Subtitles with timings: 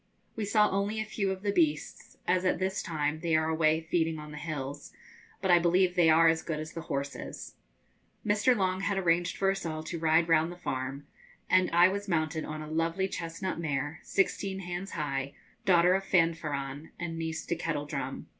[0.35, 3.81] We saw only a few of the beasts, as at this time they are away
[3.81, 4.93] feeding on the hills,
[5.43, 7.53] but I believe they are as good as the horses.
[8.25, 8.57] Mr.
[8.57, 11.05] Long had arranged for us all to ride round the farm,
[11.51, 15.35] and I was mounted on a lovely chestnut mare, sixteen hands high,
[15.65, 18.25] daughter of Fanfaron, and niece to Kettledrum.